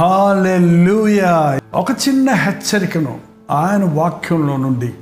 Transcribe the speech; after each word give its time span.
Hallelujah. 0.00 1.60
ఒక 1.74 1.90
చిన్న 1.90 2.30
హెచ్చరికను 2.30 3.20
ఆయన 3.50 3.84
వాక్యంలో 3.84 4.56
నుండి 4.56 4.94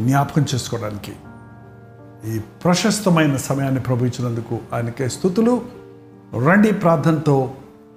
జ్ఞాపకం 0.00 0.44
చేసుకోవడానికి 0.54 1.12
ఈ 2.26 2.40
ప్రశస్తమైన 2.64 3.36
సమయాన్ని 3.36 3.80
ప్రభు 3.80 4.04
ఇచ్చినందుకు 4.04 4.58
ఆయనకే 4.72 5.08
స్థుతులు. 5.08 5.60
రండి 6.46 6.72
ప్రార్థనతో 6.72 7.50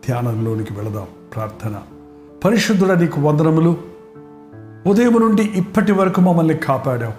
ధ్యానంలోనికి 0.08 0.74
వెళదాం. 0.74 1.08
ప్రార్థన. 1.36 1.76
పరిశుద్ధుడ 2.46 2.92
నీకు 2.92 3.22
వందనములు. 3.22 3.78
ఉదయం 4.88 5.14
నుండి 5.20 5.44
ఇప్పటి 5.44 5.92
వరకు 5.92 6.22
మమ్మల్ని 6.22 6.54
కాపాడావు. 6.54 7.14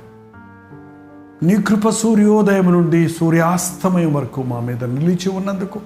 నీ 1.45 1.57
కృప 1.57 1.89
సూర్యోదయం 1.89 2.73
నుండి 2.73 3.09
సూర్యాస్తమయం 3.09 4.14
వరకు 4.14 4.43
మా 4.43 4.61
మీద 4.61 4.85
నిలిచి 4.85 5.29
ఉన్నందుకు 5.29 5.80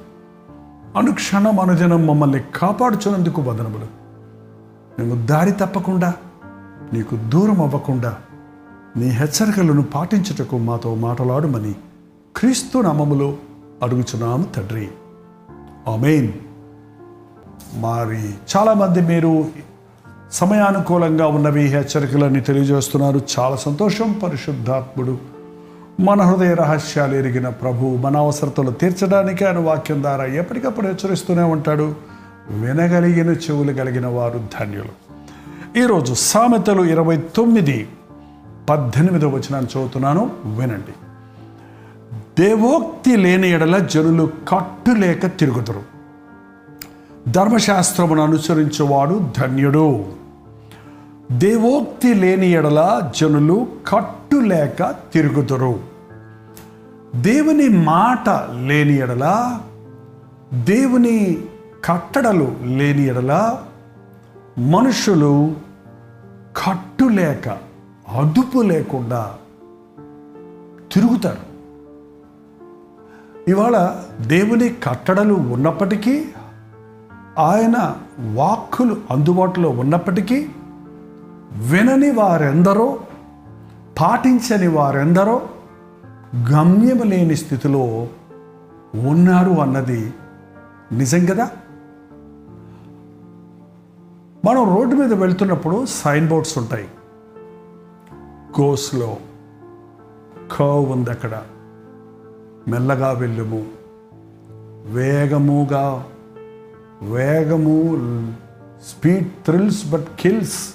అనుక్షణం 0.96 1.61
అనుదినం 1.61 2.06
మమ్మల్ని 2.06 2.40
కాపాడుచున్నందుకు 2.56 3.43
వదనములు. 3.43 3.86
మేము 4.98 5.26
దారి 5.26 5.53
తప్పకుండా 5.53 6.14
నీకు 6.93 7.17
దూరం 7.17 7.61
అవ్వకుండా 7.61 8.17
నీ 8.96 9.08
హెచ్చరికలను 9.08 9.82
పాటించుటకు 9.82 10.58
మాతో 10.58 10.94
మాట్లాడుమని 10.94 11.75
క్రీస్తు 12.36 12.79
నామములో 12.79 13.36
అడుగుచున్నాము 13.82 14.43
తండ్రి. 14.43 14.89
ఆమెన్. 15.89 16.32
మరి 17.81 18.31
చాలామంది 18.56 19.00
మీరు 19.00 19.45
సమయానుకూలంగా 20.32 21.26
ఉన్నవి 21.26 21.62
హెచ్చరికలన్నీ 21.62 22.40
తెలియజేస్తున్నారు. 22.40 23.20
చాలా 23.39 23.56
సంతోషం 23.56 24.20
పరిశుద్ధాత్ముడు. 24.22 25.33
మన 26.00 26.22
హృదయ 26.22 26.54
రహస్యాలు 26.54 27.14
ఎరిగిన 27.14 27.48
ప్రభు 27.48 27.86
మన 27.86 28.16
అవసరతలు 28.16 28.71
తీర్చడానికి 28.71 29.44
ఆయన 29.44 29.58
వాక్యం 29.58 30.03
ద్వారా 30.03 30.25
ఎప్పటికప్పుడు 30.25 30.86
హెచ్చరిస్తూనే 30.86 31.43
ఉంటాడు. 31.43 31.94
వినగలిగిన 32.50 33.30
చెవులు 33.30 33.72
కలిగిన 33.72 34.06
వారు 34.06 34.41
ధన్యులు. 34.61 35.14
ఈరోజు 35.78 36.15
సామెతలు 36.15 36.83
ఇరవై 36.83 37.17
తొమ్మిది 37.17 37.89
పద్దెనిమిదో 38.70 39.28
వచనాన్ని 39.28 39.70
చదువుతున్నాను. 39.70 40.31
వినండి. 40.45 40.92
దేవోక్తి 42.42 43.17
లేని 43.17 43.50
ఎడల 43.50 43.78
జనులు 43.78 44.31
కట్టులేక 44.48 45.27
తిరుగుతురు 45.27 45.83
ధర్మశాస్త్రమును 47.28 48.22
అనుసరించేవాడు 48.22 49.31
ధన్యుడు. 49.39 50.05
దేవోక్తి 51.33 52.15
లేని 52.15 52.50
ఎడల 52.50 53.11
జనులు 53.17 53.67
కట్టు 53.89 54.23
కట్టులేక 54.35 54.95
తిరుగుతురు 55.13 55.81
దేవుని 57.15 57.69
మాట 57.69 58.29
లేని 58.67 58.97
ఎడలా 58.97 59.61
దేవుని 60.55 61.45
కట్టడలు 61.85 62.57
లేని 62.62 63.05
ఎడల 63.05 63.59
మనుషులు 64.59 65.55
కట్టులేక 66.67 67.49
అదుపు 68.09 68.59
లేకుండా 68.59 69.35
తిరుగుతారు. 70.95 71.47
ఇవాళ 73.51 74.03
దేవుని 74.27 74.69
కట్టడలు 74.69 75.35
ఉన్నప్పటికీ 75.35 76.25
ఆయన 77.39 77.97
వాక్కులు 78.35 78.97
అందుబాటులో 79.11 79.69
ఉన్నప్పటికీ 79.71 80.49
వినని 81.57 82.11
వారెందరో 82.11 82.99
పాటించని 84.00 84.67
వారెందరో 84.67 85.48
గమ్యం 86.53 86.98
లేని 86.98 87.37
స్థితిలో 87.37 88.09
ఉన్నారు 89.09 89.50
అన్నది 89.50 90.14
నిజం 90.92 91.27
కదా? 91.27 91.50
మనం 94.45 94.77
రోడ్డు 94.77 94.95
మీద 94.95 95.12
వెళ్తున్నప్పుడు 95.12 95.87
సైన్ 95.87 96.28
బోర్డ్స్ 96.28 96.59
ఉంటాయి. 96.59 96.89
గోస్లో 98.61 99.17
కర్వ్ 100.53 100.91
ఉంది 100.91 101.11
అక్కడ. 101.11 101.43
మెల్లగా 102.69 103.12
వెళ్ళుము. 103.12 103.66
వేగముగా 104.93 106.06
వేగము 107.03 107.82
స్పీడ్ 108.88 109.28
థ్రిల్స్ 109.28 109.91
బట్ 109.91 110.06
కిల్స్. 110.21 110.75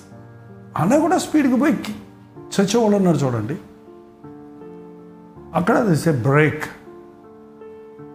అన్న 0.78 0.97
కూడా 0.97 1.18
స్పీడ్కి 1.18 1.59
పోయి 1.59 1.96
చచ్చేవాళ్ళు 2.50 2.98
ఉన్నారు 2.98 3.18
చూడండి. 3.18 3.58
అక్కడ 5.54 5.86
తెలిసే 5.86 6.12
బ్రేక్ 6.12 6.64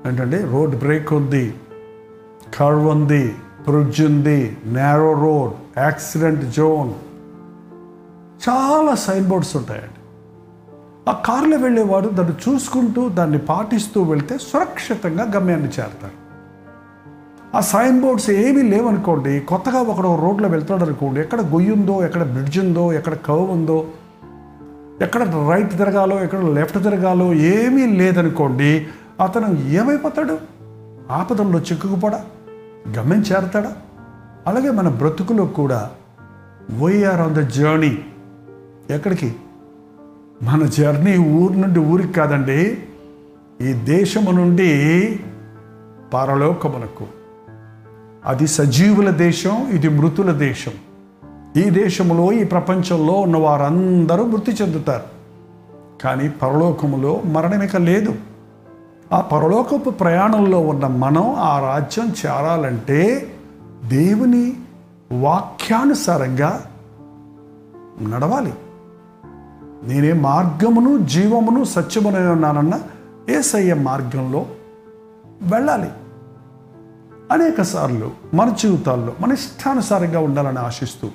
ఏంటంటే 0.06 0.48
రోడ్ 0.52 0.78
బ్రేక్ 0.78 1.12
ఉంది. 1.12 1.54
కర్వ్ 2.58 2.86
ఉంది. 2.86 3.34
బ్రిడ్జ్ 3.68 4.00
ఉంది. 4.02 4.56
నేరో 4.66 5.12
రోడ్ 5.12 5.78
యాక్సిడెంట్ 5.78 6.44
జోన్ 6.44 6.92
చాలా 8.48 8.94
సైన్ 8.94 9.28
బోర్డ్స్ 9.28 9.56
ఉంటాయండి. 9.56 10.00
ఆ 11.10 11.12
కార్లో 11.12 11.56
వెళ్ళేవాడు 11.56 12.08
దాన్ని 12.08 12.52
చూసుకుంటూ 12.52 13.08
దాన్ని 13.08 13.38
పాటిస్తూ 13.38 14.02
వెళ్తే 14.02 14.38
సురక్షితంగా 14.38 15.24
గమ్యాన్ని 15.24 15.68
చేరతారు 15.68 16.24
ఆ 17.56 17.60
సైన్ 17.60 18.00
బోర్డ్స్ 18.00 18.30
ఏమీ 18.30 18.62
లేవనుకోండి 18.62 19.40
కొత్తగా 19.40 19.78
ఒకడు 19.78 20.20
రోడ్లో 20.20 20.48
వెళ్తాడు 20.48 20.84
అనుకోండి 20.84 21.20
ఎక్కడ 21.20 21.40
గొయ్యి 21.40 21.72
ఉందో 21.72 22.04
ఎక్కడ 22.04 22.22
బ్రిడ్జ్ 22.22 22.58
ఉందో 22.58 22.92
ఎక్కడ 22.92 23.14
కవ్ 23.14 23.50
ఉందో 23.50 23.86
ఎక్కడ 25.02 25.22
రైట్ 25.22 25.70
తిరగాలో 25.70 26.24
ఎక్కడ 26.24 26.38
లెఫ్ట్ 26.38 26.82
తిరగాలో 26.82 27.34
ఏమీ 27.34 27.86
లేదనుకోండి 27.86 28.86
అతను 29.22 29.68
ఏమైపోతాడు? 29.68 30.38
ఆపదల్లో 31.10 31.58
చిక్కుకుపోడా? 31.58 32.24
గమ్యం 32.98 33.20
చేరతాడా? 33.20 33.72
అలాగే 34.46 34.70
మన 34.70 34.88
బ్రతుకులో 34.88 35.46
కూడా 35.46 35.90
వీఆర్ 36.70 37.20
ఆన్ 37.20 37.34
ద 37.34 37.38
జర్నీ 37.38 37.98
ఎక్కడికి? 38.90 39.34
మన 40.42 40.66
జర్నీ 40.66 41.18
ఊరు 41.18 41.52
నుండి 41.52 41.78
ఊరికి 41.78 42.12
కాదండి 42.12 42.78
ఈ 43.60 43.72
దేశము 43.72 44.30
నుండి 44.30 44.70
పరలోకమునకు. 46.14 47.06
అది 48.24 48.46
సజీవుల 48.46 49.10
దేశం 49.10 49.68
ఇది 49.68 49.88
మృతుల 49.88 50.32
దేశం. 50.32 50.72
ఈ 51.56 51.70
దేశంలో 51.70 52.32
ఈ 52.32 52.44
ప్రపంచంలో 52.44 53.12
ఉన్న 53.12 53.36
వారందరూ 53.36 54.24
మృతి 54.24 54.52
చెందుతారు. 54.52 55.02
కానీ 56.02 56.28
పరలోకములో 56.28 57.22
మరణమిక 57.24 57.76
లేదు. 57.76 58.14
ఆ 59.12 59.20
పరలోకపు 59.20 59.90
ప్రయాణంలో 59.90 60.60
ఉన్న 60.60 60.86
మనం 60.86 61.34
ఆ 61.38 61.60
రాజ్యం 61.60 62.08
చేరాలంటే 62.08 63.34
దేవుని 63.84 64.56
వాక్యానుసారంగా 65.12 66.64
నడవాలి. 68.02 68.54
నేనే 69.84 70.12
మార్గమును 70.12 70.98
జీవమును 70.98 71.64
సత్యమునే 71.64 72.26
ఉన్నానన్న 72.26 72.80
ఏసయ్య 73.30 73.74
మార్గంలో 73.74 74.46
వెళ్ళాలి. 75.42 75.88
అనేక 77.32 77.62
సార్లు 77.62 78.10
మన 78.34 78.48
జీవితాల్లో 78.48 79.12
మన 79.20 79.32
ఇష్టానుసారంగా 79.32 80.20
ఉండాలని 80.20 80.58
ఆశిస్తూ 80.58 81.08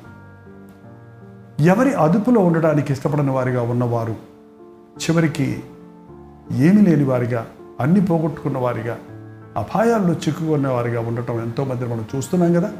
ఎవరి 1.59 1.93
అదుపులో 1.93 2.41
ఉండడానికి 2.41 2.93
ఇష్టపడని 2.93 3.31
వారిగా 3.31 3.61
ఉన్నవారు 3.61 4.15
చివరికి 4.97 5.63
ఏమీ 6.51 6.81
లేని 6.81 7.03
వారిగా 7.03 7.47
అన్ని 7.79 8.01
పోగొట్టుకున్న 8.01 8.57
వారిగా 8.57 8.97
అపాయాల్లో 9.57 10.13
చిక్కుకున్న 10.13 10.67
వారిగా 10.67 11.01
ఉండటం 11.01 11.41
ఎంతోమంది 11.41 11.85
మనం 11.85 12.05
చూస్తున్నాం 12.15 12.53
కదా. 12.53 12.73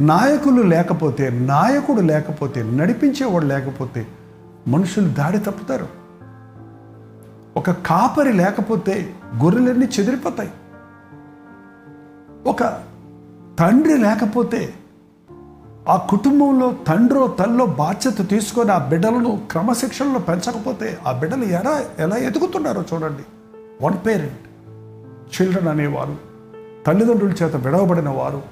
నాయకులు 0.00 0.62
లేకపోతే 0.62 1.30
నాయకుడు 1.30 2.00
లేకపోతే 2.00 2.62
నడిపించేవాడు 2.62 3.44
లేకపోతే 3.44 4.06
మనుషులు 4.68 5.08
దాడి 5.08 5.38
తప్పుతారు. 5.38 5.86
ఒక 7.56 7.70
కాపరి 7.70 8.32
లేకపోతే 8.32 9.14
గొర్రెలన్నీ 9.42 9.86
చెదిరిపోతాయి. 9.86 10.50
ఒక 12.46 12.62
తండ్రి 13.58 13.98
లేకపోతే 13.98 14.74
ఆ 15.88 15.96
కుటుంబంలో 15.96 16.72
తండ్రో 16.86 17.26
తల్లో 17.26 17.66
బాధ్యత 17.66 18.30
తీసుకొని 18.30 18.72
ఆ 18.72 18.78
బిడ్డలను 18.78 19.42
క్రమశిక్షణలో 19.50 20.18
పెంచకపోతే 20.18 20.98
ఆ 21.06 21.12
బిడ్డలు 21.12 21.44
ఎలా 21.44 21.84
ఎలా 21.98 22.16
ఎదుగుతున్నారో 22.16 22.84
చూడండి. 22.94 23.22
వన్ 23.84 24.06
పేరెంట్ 24.06 24.48
చిల్డ్రన్ 25.40 25.68
అనేవారు. 25.68 26.16
తల్లిదండ్రుల 26.86 27.30
చేత 27.30 27.56
విడవబడిన 27.56 28.08
వారు. 28.08 28.42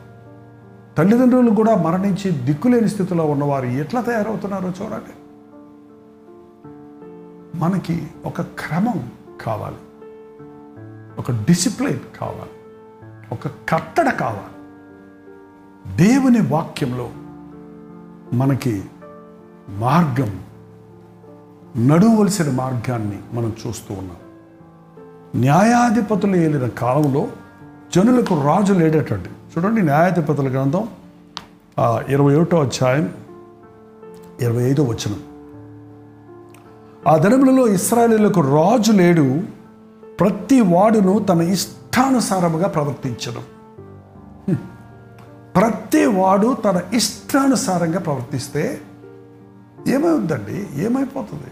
తల్లిదండ్రులు 0.99 1.51
కూడా 1.51 1.75
మరణించి 1.75 2.31
దిక్కులేని 2.31 2.89
స్థితిలో 2.89 3.25
ఉన్నవారు 3.27 3.67
ఎట్లా 3.67 4.01
తయారవుతున్నారో 4.01 4.69
చూడండి. 4.69 5.13
మనకి 7.59 8.09
ఒక 8.25 8.41
క్రమం 8.41 9.11
కావాలి. 9.41 9.77
ఒక 11.19 11.31
డిసిప్లిన్ 11.31 12.01
కావాలి. 12.21 12.51
ఒక 13.33 13.47
కట్టడ 13.47 14.11
కావాలి. 14.11 14.57
దేవుని 15.97 16.41
వాక్యంలో 16.41 17.11
మనకి 18.33 18.85
మార్గం 19.69 20.41
నడువలసిన 21.87 22.51
మార్గాన్ని 22.51 23.19
మనం 23.33 23.53
చూస్తూ 23.67 23.95
ఉన్నాం. 23.95 24.17
న్యాయాధిపతులు 25.41 26.37
ఏలిన 26.37 26.67
కాలంలో 26.67 27.29
జనులకు 27.97 28.43
రాజు 28.47 28.73
లేడేటండి. 28.73 29.29
చూడండి 29.29 29.83
న్యాయాధిపతుల 29.83 30.49
గ్రంథం 30.49 30.89
ఇరవై 32.09 32.37
ఒకటో 32.37 32.63
అధ్యాయం 32.63 33.15
ఇరవై 34.41 34.63
ఐదో 34.63 34.83
వచనం. 34.83 35.21
ఆ 37.09 37.17
దినములలో 37.17 37.69
ఇస్రాయలీలకు 37.69 38.41
రాజు 38.41 38.93
లేడు 38.93 39.43
ప్రతి 40.21 40.61
వాడును 40.61 41.19
తన 41.19 41.41
ఇష్టానుసారముగా 41.41 42.69
ప్రవర్తించడం 42.69 43.43
ప్రతి 45.57 46.07
వాడు 46.07 46.57
తన 46.65 46.83
ఇష్టానుసారంగా 46.95 47.99
ప్రవర్తిస్తే 47.99 48.81
ఏమవుద్దండి 49.89 50.69
ఏమైపోతుంది? 50.75 51.51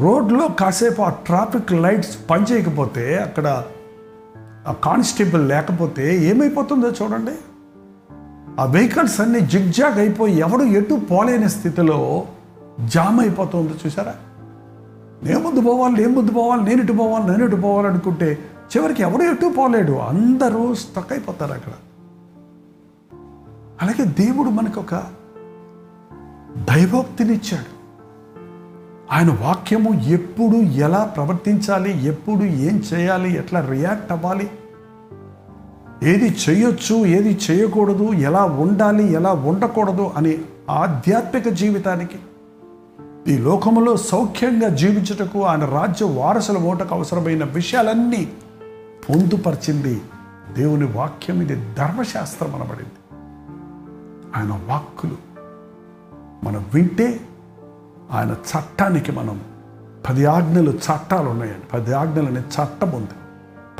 రోడ్లో 0.00 0.48
కాసేపు 0.48 1.02
ఆ 1.02 1.08
ట్రాఫిక్ 1.08 1.72
లైట్స్ 1.72 2.18
పనిచేయకపోతే 2.30 3.16
అక్కడ 3.16 3.64
ఆ 4.66 4.72
కానిస్టేబుల్ 4.72 5.48
లేకపోతే 5.48 6.16
ఏమైపోతుందో 6.16 6.90
చూడండి. 6.90 7.34
ఆ 8.60 8.64
వెహికల్స్ 8.64 9.20
అన్ని 9.20 9.40
జిగ్జాగ్ 9.40 9.98
అయిపోయి 9.98 10.38
ఎవడు 10.38 10.62
ఎటు 10.62 11.00
పోలేని 11.10 11.48
స్థితిలో 11.48 12.26
జామ్ 12.84 13.20
అయిపోతుందో 13.20 13.74
చూసారా 13.86 14.14
నేను 15.22 15.40
ముందు 15.40 15.60
పోవాలి 15.60 15.94
నేను 15.94 16.12
ముందు 16.12 16.30
పోవాలి 16.30 16.62
నేను 16.62 16.82
ఇటు 16.82 16.92
పోవాలి 16.92 17.30
నేను 17.30 17.44
ఇటు 17.44 17.56
పోవాలి 17.56 17.88
అనుకుంటే 17.88 18.38
చివరికి 18.76 19.02
ఎవడు 19.02 19.22
ఎటు 19.22 19.52
పోలేడు 19.58 19.92
అందరూ 19.92 20.74
స్టక్ 20.74 21.12
అయిపోతారు 21.12 21.52
అక్కడ. 21.52 21.72
అలాగే 23.82 24.04
దేవుడు 24.04 24.48
మనకు 24.48 24.80
ఒక 24.80 24.94
దైవోక్తినిచ్చాడు. 26.74 27.78
ఆయన 29.12 29.30
వాక్యము 29.30 30.00
ఎప్పుడు 30.08 30.56
ఎలా 30.56 31.04
ప్రవర్తించాలి 31.04 32.04
ఎప్పుడు 32.06 32.44
ఏం 32.44 32.76
చేయాలి 32.94 33.34
ఎట్లా 33.38 33.68
రియాక్ట్ 33.68 34.12
అవ్వాలి 34.12 34.50
ఏది 36.02 36.36
చేయొచ్చు 36.48 37.06
ఏది 37.06 37.38
చేయకూడదు 37.50 38.12
ఎలా 38.12 38.44
ఉండాలి 38.44 39.12
ఎలా 39.12 39.32
ఉండకూడదు 39.32 40.10
అని 40.16 40.38
ఆధ్యాత్మిక 40.70 41.48
జీవితానికి 41.48 42.18
ఈ 43.32 43.38
లోకములో 43.38 43.96
సౌఖ్యంగా 43.96 44.68
జీవించుటకు 44.68 45.42
ఆయన 45.42 45.64
రాజ్య 45.64 46.06
వారసుల 46.06 46.58
ఓటకు 46.58 46.94
అవసరమైన 46.94 47.44
విషయాలన్నీ 47.44 48.32
పొందుపరిచింది 49.10 50.00
దేవుని 50.56 50.86
వాక్యం 50.86 51.42
ఇది 51.42 51.74
ధర్మశాస్త్రం 51.78 52.54
అనబడింది. 52.54 52.98
ఆయన 54.36 54.60
వాక్కులు 54.66 55.16
మనం 56.44 56.66
వింటే 56.74 57.20
ఆయన 58.12 58.30
చట్టానికి 58.30 59.12
మనం 59.12 59.40
పది 60.08 60.26
ఆజ్ఞలు 60.26 60.70
చట్టాలు 60.70 61.28
ఉన్నాయండి 61.28 61.66
పది 61.72 61.92
ఆజ్ఞలు 61.92 62.26
అనే 62.26 62.40
చట్టం 62.40 62.90
ఉంది. 62.90 63.10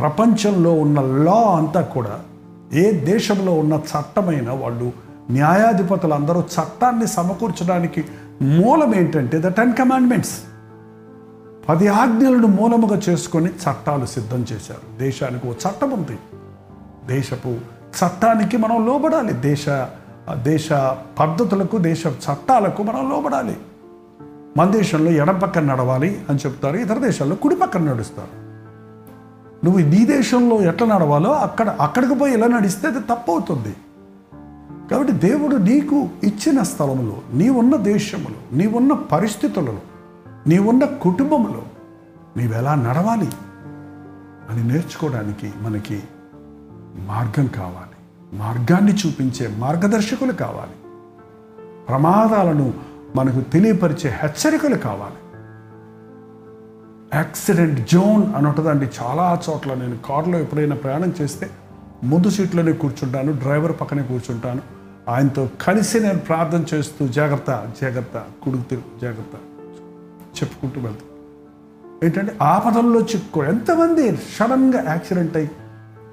ప్రపంచంలో 0.00 0.72
ఉన్న 0.72 1.00
లా 1.00 1.56
అంతా 1.56 1.80
కూడా 1.80 2.20
ఏ 2.72 2.90
దేశంలో 2.90 3.54
ఉన్న 3.54 3.74
చట్టమైన 3.74 4.50
వాళ్ళు 4.50 4.92
న్యాయాధిపతులు 5.30 6.14
అందరూ 6.14 6.40
చట్టాన్ని 6.40 7.06
సమకూర్చడానికి 7.06 8.04
మూలం 8.42 8.94
ఏంటంటే 8.94 9.40
ద 9.40 9.46
టెన్ 9.46 9.74
కమాండ్మెంట్స్ 9.74 10.40
పది 11.68 11.88
ఆజ్ఞలను 11.88 12.46
మూలముగా 12.46 13.00
చేసుకొని 13.08 13.46
చట్టాలు 13.46 14.06
సిద్ధం 14.06 14.46
చేశారు. 14.52 14.98
దేశానికి 14.98 15.48
ఓ 15.48 15.52
చట్టం 15.52 15.90
ఉంది. 15.90 16.18
దేశపు 17.06 17.48
చట్టానికి 17.98 18.56
మనం 18.56 18.86
లోబడాలి. 18.86 19.32
దేశ 19.32 19.66
దేశ 20.42 20.72
పద్ధతులకు 21.20 21.78
దేశ 21.78 22.06
చట్టాలకు 22.06 22.82
మనం 22.82 23.10
లోబడాలి. 23.10 23.56
మన 24.56 24.70
దేశంలో 24.70 25.10
ఎడం 25.10 25.38
పక్కన 25.38 25.72
నడవాలి 25.72 26.22
అని 26.28 26.38
చెప్తారు. 26.38 26.76
ఇతర 26.76 26.98
దేశాల్లో 26.98 27.36
కుడి 27.36 27.56
పక్కన 27.56 27.82
నడుస్తారు. 27.82 28.48
నువ్వు 29.64 29.80
నీ 29.80 30.04
దేశంలో 30.04 30.62
ఎట్లా 30.62 30.88
నడవాలో 30.88 31.32
అక్కడ 31.32 31.68
అక్కడికి 31.68 32.14
పోయి 32.14 32.32
ఎలా 32.32 32.46
నడిస్తే 32.46 32.86
అది 32.86 33.00
తప్పవుతుంది. 33.00 33.76
కాబట్టి 34.90 35.12
దేవుడు 35.12 35.56
నీకు 35.56 36.08
ఇచ్చిన 36.24 36.62
స్థలంలో 36.62 37.16
నీవున్న 37.32 37.76
దేశంలో 37.76 38.56
నీవున్న 38.58 38.92
పరిస్థితులలో 38.92 39.78
నీవున్న 40.46 40.84
కుటుంబంలో 40.84 41.62
నీవెలా 42.36 42.74
నడవాలి 42.74 43.30
అని 44.50 44.68
నేర్చుకోవడానికి 44.68 45.52
మనకి 45.60 46.02
మార్గం 46.96 47.46
కావాలి. 47.46 47.96
మార్గాన్ని 48.36 48.94
చూపించే 48.94 49.48
మార్గదర్శకులు 49.56 50.32
కావాలి. 50.32 50.72
ప్రమాదాలను 51.88 52.74
మనకు 53.16 53.40
తెలియపరిచే 53.40 54.10
హెచ్చరికలు 54.10 54.74
కావాలి. 54.74 55.14
యాక్సిడెంట్ 57.14 57.90
జోన్ 57.90 58.34
అని 58.34 58.46
ఉంటుందండి 58.46 58.88
చాలా 59.02 59.40
చోట్ల 59.50 59.74
నేను 59.74 59.98
కారులో 59.98 60.38
ఎప్పుడైనా 60.38 60.76
ప్రయాణం 60.76 61.14
చేస్తే 61.20 61.50
ముందు 62.04 62.30
సీట్లోనే 62.30 62.72
కూర్చుంటాను 62.72 63.32
డ్రైవర్ 63.32 63.72
పక్కనే 63.80 64.02
కూర్చుంటాను. 64.02 64.62
ఆయనతో 65.08 65.48
కలిసి 65.60 66.00
నేను 66.00 66.18
ప్రార్థన 66.18 66.64
చేస్తూ 66.74 67.08
జాగ్రత్త 67.08 67.72
జాగ్రత్త 67.82 68.24
కుడుకు 68.42 68.62
తిరుగు 68.62 69.00
జాగ్రత్త. 69.00 69.57
చెప్పుకుంటూ 70.42 70.80
వెళ్తాం. 70.80 71.08
ఏంటంటే 72.04 72.38
ఆపదల్లో 72.42 73.00
చిక్కు 73.00 73.44
ఎంతమంది 73.44 74.16
సడన్గా 74.16 74.90
యాక్సిడెంట్ 74.90 75.36
అయ్యి 75.36 75.50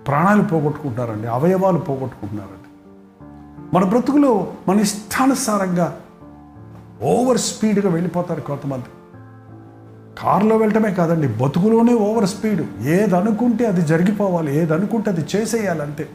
ప్రాణాలు 0.08 0.42
పోగొట్టుకుంటున్నారండి 0.42 1.28
అవయవాలు 1.28 1.78
పోగొట్టుకుంటున్నారండి. 1.78 2.62
మన 3.76 3.84
బ్రతుకులో 3.84 4.54
మన 4.68 4.80
ఇష్టానుసారంగా 4.80 6.00
ఓవర్ 7.04 7.38
స్పీడ్గా 7.38 7.92
వెళ్ళిపోతారు 7.92 8.42
కొంతమంది. 8.42 8.86
కారులో 10.20 10.58
వెళ్ళటమే 10.58 10.92
కాదండి 10.92 11.28
బతుకులోనే 11.28 11.94
ఓవర్ 11.94 12.26
స్పీడ్. 12.26 12.88
ఏది 12.88 13.16
అనుకుంటే 13.16 13.66
అది 13.66 13.82
జరిగిపోవాలి 13.82 14.58
ఏది 14.58 14.74
అనుకుంటే 14.74 15.12
అది 15.12 15.26
చేసేయాలి 15.36 15.82
అంతే. 15.82 16.10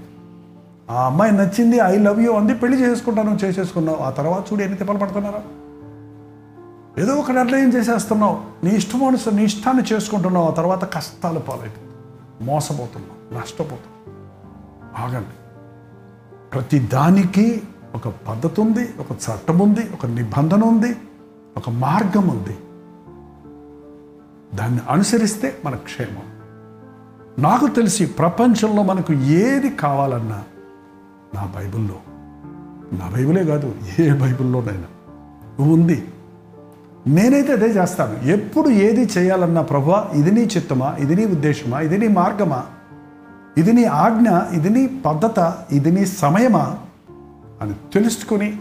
ఆ 0.90 1.06
అమ్మాయి 1.06 1.32
నచ్చింది 1.32 1.76
ఐ 1.76 1.98
లవ్ 1.98 2.20
యూ 2.20 2.32
అంది 2.32 2.54
పెళ్ళి 2.54 2.82
చేసుకుంటాను 2.82 3.38
చేసేసుకున్నావు 3.44 3.98
ఆ 3.98 4.10
తర్వాత 4.10 4.52
చూడు 4.52 4.62
ఎన్ని 4.62 4.78
తిప్పలు 4.78 4.98
పడుతున్నారా. 4.98 5.42
ఏదో 7.00 7.14
ఒక 7.14 7.30
నిర్ణయం 7.30 7.72
చేసేస్తున్నావు. 7.72 8.66
నీ 8.66 8.70
ఇష్టం 8.70 9.04
అనుస- 9.04 9.34
నీ 9.34 9.44
ఇష్టాన్ని 9.44 9.82
చేసుకుంటున్నావు. 9.92 10.50
ఆ 10.50 10.54
తర్వాత 10.54 10.94
కష్టాలు 10.94 11.38
పాలైపోతుంది 11.38 11.90
మోసపోతున్నావు. 12.44 13.38
నష్టపోతున్నావు 13.38 14.00
ఆగండి. 15.08 15.28
ప్రతి 16.54 16.78
దానికి 16.78 17.62
ఒక 17.94 18.08
పద్ధతి 18.08 18.60
ఉంది 18.60 18.94
ఒక 19.00 19.12
చట్టం 19.12 19.58
ఉంది 19.58 19.90
ఒక 19.92 20.06
నిబంధన 20.06 20.64
ఉంది 20.64 20.96
ఒక 21.56 21.70
మార్గం 21.70 22.28
ఉంది 22.28 22.58
దాన్ని 24.56 24.80
అనుసరిస్తే 24.90 25.58
మన 25.64 25.76
క్షేమం. 25.76 26.22
నాకు 27.42 27.66
తెలిసి 27.66 28.06
ప్రపంచంలో 28.06 28.82
మనకు 28.82 29.12
ఏది 29.12 29.70
కావాలన్నా 29.70 30.44
నా 31.34 31.52
బైబిల్లో. 31.56 31.96
నా 32.92 33.10
బైబిలే 33.16 33.44
కాదు 33.44 33.74
ఏ 33.98 34.12
బైబిల్లోనైనా. 34.12 34.86
ఉంది. 35.64 36.08
నేనైతే 37.06 37.52
అదే 37.52 37.66
చేస్తాను. 37.66 38.28
ఎప్పుడు 38.28 38.68
ఏది 38.68 39.10
చేయాలన్నా 39.18 39.62
ప్రభా 39.62 40.10
ఇది 40.14 40.30
నీ 40.30 40.40
చిత్తమా 40.40 40.96
ఇది 40.98 41.14
నీ 41.16 41.24
ఉద్దేశమా 41.24 41.80
ఇది 41.80 41.98
నీ 41.98 42.08
మార్గమా 42.08 42.64
ఇది 43.58 43.72
నీ 43.72 43.84
ఆజ్ఞ 43.84 44.28
ఇది 44.52 44.70
నీ 44.70 44.86
పద్ధత 44.86 45.58
ఇది 45.72 45.90
నీ 45.90 46.06
సమయమా 46.06 46.78
అని 47.60 47.74
తెలుసుకొని 47.92 48.58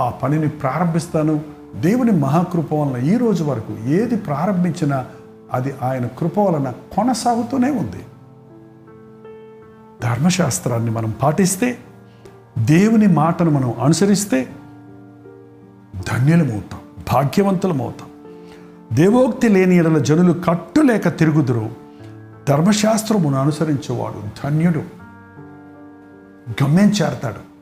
ఆ 0.00 0.10
పనిని 0.10 0.48
ప్రారంభిస్తాను. 0.48 1.40
దేవుని 1.80 2.10
మహాకృప 2.10 2.74
వలన 2.74 3.02
ఈ 3.04 3.16
రోజు 3.16 3.44
వరకు 3.44 3.88
ఏది 3.88 4.16
ప్రారంభించినా 4.16 5.06
అది 5.52 5.74
ఆయన 5.82 6.06
కృప 6.06 6.38
వలన 6.38 6.72
కొనసాగుతూనే 6.96 7.70
ఉంది. 7.70 8.02
ధర్మశాస్త్రాన్ని 10.02 10.90
మనం 10.90 11.14
పాటిస్తే 11.22 11.78
దేవుని 12.58 13.06
మాటను 13.06 13.50
మనం 13.50 13.74
అనుసరిస్తే 13.80 14.48
ధన్యులమవుతాం. 16.08 16.81
భాగ్యవంతులమవుతాం. 17.12 18.08
దేవోక్తి 18.92 19.48
లేని 19.48 19.76
ఎడల 19.76 19.98
జనులు 19.98 20.32
కట్టులేక 20.32 21.08
తిరుగుదురు. 21.18 21.70
ధర్మశాస్త్రమును 22.48 23.36
అనుసరించేవాడు 23.36 24.22
ధన్యుడు. 24.44 24.78
గమ్యం 26.62 26.88
చేరతాడు. 26.88 27.52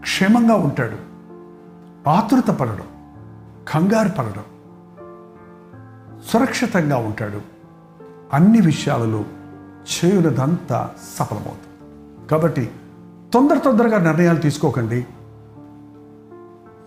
క్షేమంగా 0.00 0.54
ఉంటాడు. 0.54 0.96
ఆతృత 2.08 2.50
పడడం 2.50 2.86
కంగారు 3.68 4.08
పడడం 4.08 4.44
సురక్షితంగా 6.32 6.96
ఉంటాడు. 6.96 7.40
అన్ని 8.32 8.60
విషయాలలో 8.60 9.24
చేయునదంతా 9.80 10.90
సఫలమవుతుంది 11.18 12.28
కాబట్టి 12.28 12.70
తొందర 13.34 13.58
తొందరగా 13.58 13.98
నిర్ణయాలు 13.98 14.38
తీసుకోకండి. 14.38 15.06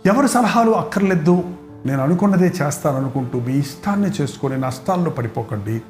ఎవరి 0.06 0.28
సలహాలు 0.28 0.72
అక్కర్లేదు. 0.72 1.44
నేను 1.86 2.04
అనుకున్నదే 2.04 2.54
చేస్తాను 2.62 2.98
అనుకుంటూ 2.98 3.40
మీ 3.40 3.54
ఇష్టాన్ని 3.54 4.10
చేసుకొని 4.22 4.58
నష్టాల్లో 4.58 5.12
పడిపోకండి. 5.12 5.82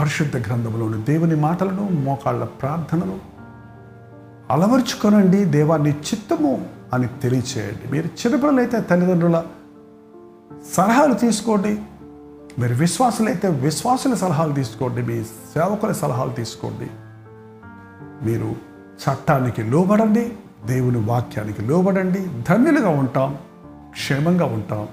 పరిశుద్ధ 0.00 0.36
గ్రంథంలోని 0.36 1.02
దేవుని 1.02 1.36
మాటలను 1.36 1.88
మోకాళ్ళ 1.88 2.44
ప్రార్థనలు 2.44 3.18
అలవర్చుకొనండి. 4.50 5.44
దేవాన్ని 5.44 5.90
చిత్తము 5.90 6.66
అని 6.92 7.06
తెలియచేయండి. 7.06 7.92
మీరు 7.92 8.06
చిన్నపిల్లలైతే 8.06 8.80
తల్లిదండ్రుల 8.80 9.44
సలహాలు 10.72 11.14
తీసుకోండి. 11.14 11.78
మీరు 12.60 12.74
విశ్వాసులైతే 12.74 13.48
విశ్వాసుల 13.48 14.14
సలహాలు 14.14 14.52
తీసుకోండి. 14.52 15.02
మీ 15.02 15.24
సేవకుల 15.24 15.92
సలహాలు 15.92 16.30
తీసుకోండి. 16.30 16.90
మీరు 18.26 18.54
చట్టానికి 19.04 19.62
లోబడండి. 19.62 20.32
దేవుని 20.66 20.98
వాక్యానికి 20.98 21.62
లోబడండి. 21.62 22.26
ధన్యులుగా 22.48 22.88
ఉంటాం. 22.88 23.36
క్షేమంగా 23.94 24.44
ఉంటాం. 24.44 24.88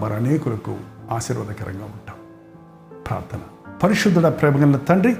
మరి 0.00 0.14
అనేకులకు 0.14 0.76
ఆశీర్వాదకరంగా 1.10 1.84
ఉంటాం. 1.84 2.16
ప్రార్థన. 3.08 3.40
పరిశుద్ధుడ 3.82 4.28
ప్రేమగల 4.28 4.76
తండ్రి 4.76 5.16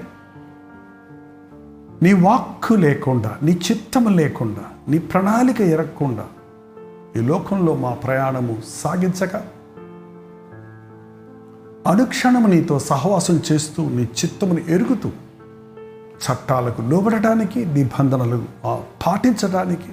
నీ 2.02 2.12
వాక్కు 2.12 2.74
లేకుండా 2.74 3.38
నీ 3.42 3.52
చిత్తము 3.52 4.08
లేకుండా 4.08 4.64
నీ 4.88 4.98
ప్రణాళిక 4.98 5.60
ఎరగకుండా 5.60 6.26
ఈ 7.16 7.20
లోకంలో 7.20 7.76
మా 7.76 7.90
ప్రయాణము 7.90 8.56
సాగించక 8.68 9.36
అనుక్షణము 11.86 12.46
నీతో 12.46 12.78
సహవాసం 12.78 13.42
చేస్తూ 13.52 13.88
నీ 13.88 14.02
చిత్తమును 14.02 14.58
ఎరుగుతూ 14.58 15.08
చట్టాలకు 16.22 16.82
లోబడటానికి 16.82 17.64
నిబంధనలు 17.64 18.44
పాటించడానికి 19.06 19.92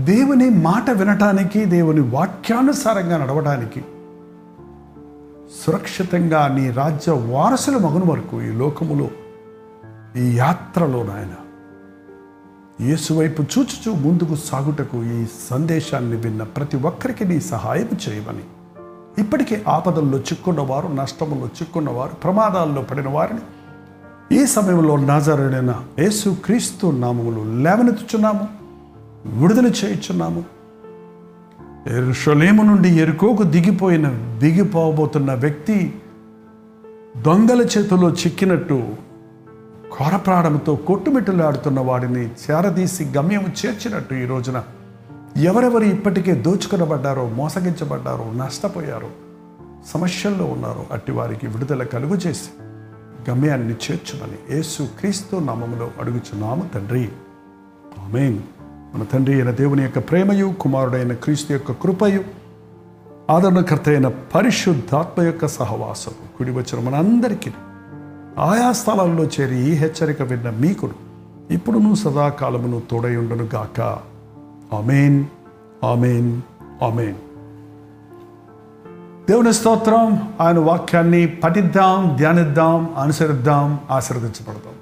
దేవుని 0.00 0.50
మాట 0.50 0.90
వినటానికి 0.90 1.64
దేవుని 1.64 2.00
వాక్యానుసారంగా 2.00 3.16
నడవడానికి 3.16 3.80
సురక్షితంగా 5.64 6.48
నీ 6.48 6.70
రాజ్య 6.70 7.12
వారసుల 7.12 7.76
మగును 7.76 8.06
వరకు 8.06 8.42
ఈ 8.42 8.46
లోకములో 8.46 9.08
ఈ 10.16 10.36
యాత్రలో 10.36 11.02
నాయన 11.02 11.34
యేసువైపు 12.88 13.42
చూచుచూ 13.42 13.94
ముందుకు 13.94 14.34
సాగుటకు 14.34 15.04
ఈ 15.04 15.26
సందేశాన్ని 15.50 16.16
విన్న 16.16 16.42
ప్రతి 16.42 16.76
ఒక్కరికి 16.76 17.24
నీ 17.24 17.40
సహాయం 17.40 17.88
చేయమని. 18.08 18.44
ఇప్పటికే 19.18 19.64
ఆపదల్లో 19.68 20.18
చిక్కున్నవారు 20.18 20.88
నష్టములో 20.88 21.46
చిక్కున్నవారు 21.46 22.14
ప్రమాదాల్లో 22.14 22.82
పడిన 22.82 23.08
వారిని 23.08 23.40
ఈ 24.42 24.46
సమయంలో 24.46 24.96
నాజరుడైన 24.96 25.84
యేసు 25.98 26.36
క్రీస్తు 26.44 26.86
నామములు 26.86 27.62
లేవనెత్తుచున్నాము. 27.62 28.57
విడుదల 29.26 29.66
చేయుచున్నాము. 29.66 30.44
ఎరుషలేము 31.86 32.62
నుండి 32.62 32.88
ఎరుకోకు 32.88 33.42
దిగిపోయిన 33.42 34.36
దిగిపోబోతున్న 34.38 35.34
వ్యక్తి 35.34 35.94
దొంగల 37.22 37.60
చేతిలో 37.60 38.10
చిక్కినట్టు 38.10 38.88
కోరప్రాణంతో 39.92 40.76
కొట్టుమిట్టలాడుతున్న 40.76 41.80
వాడిని 41.80 42.26
చేరదీసి 42.26 43.04
గమ్యం 43.04 43.46
చేర్చినట్టు 43.66 44.14
ఈ 44.14 44.26
రోజున 44.26 44.62
ఎవరెవరు 45.36 45.84
ఇప్పటికే 45.84 46.34
దోచుకునబడ్డారో 46.34 47.28
మోసగించబడ్డారో 47.28 48.32
నష్టపోయారో 48.36 49.08
సమస్యల్లో 49.86 50.44
ఉన్నారో 50.44 50.86
అట్టి 50.92 51.12
వారికి 51.12 51.46
విడుదల 51.46 51.82
కలుగు 51.82 52.14
చేసి 52.14 52.50
గమ్యాన్ని 53.30 53.72
చేర్చుమని 53.72 54.56
యేసు 54.56 54.88
క్రీస్తు 54.98 55.36
నామములో 55.36 55.90
అడుగుచున్నాము 56.00 56.70
తండ్రి. 56.74 57.08
ఆమేన్. 58.04 58.38
మన 58.94 59.02
తండ్రి 59.02 59.34
అయిన 59.34 59.50
దేవుని 59.50 59.82
యొక్క 59.82 59.98
ప్రేమయు 59.98 60.54
కుమారుడైన 60.60 61.12
క్రీస్తు 61.12 61.52
యొక్క 61.52 61.72
కృపయు 61.72 62.24
ఆదరణకర్త 63.30 63.88
అయిన 63.88 64.08
పరిశుద్ధాత్మ 64.08 65.22
యొక్క 65.22 65.46
సహవాసం 65.46 66.12
కుడి 66.38 66.50
వచ్చిన 66.50 66.88
మనందరికీ 66.88 67.50
ఆయా 68.38 68.72
స్థలాల్లో 68.72 69.24
చేరి 69.24 69.58
ఈ 69.58 69.72
హెచ్చరిక 69.72 70.22
విన్న 70.22 70.50
మీకుడు 70.50 70.92
ఇప్పుడును 71.50 71.94
సదాకాలమును 71.94 72.82
తోడయుండును 72.90 73.48
గాక. 73.54 73.80
Amen 74.74 75.24
amen 75.84 76.40
amen. 76.82 77.14
దేవుని 79.28 79.52
స్తోత్రం. 79.52 80.34
ఆయన 80.40 80.58
వాక్యాన్ని 80.58 81.26
పఠిద్దాం 81.26 82.16
ధ్యానిద్దాం 82.16 82.94
అనుసరిద్దాం 82.98 83.80
ఆశీర్వదించబడదాం. 83.90 84.74